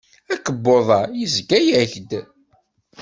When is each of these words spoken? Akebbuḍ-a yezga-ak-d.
Akebbuḍ-a 0.33 1.01
yezga-ak-d. 1.19 2.11